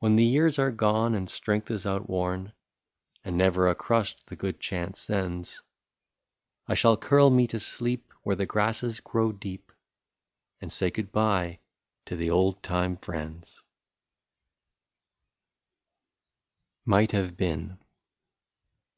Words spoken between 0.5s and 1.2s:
are gone